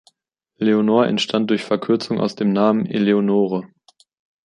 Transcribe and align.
Leonor 0.57 1.05
entstand 1.05 1.51
durch 1.51 1.61
Verkürzung 1.63 2.19
aus 2.19 2.33
dem 2.33 2.51
Namen 2.53 2.87
Eleonore. 2.87 3.67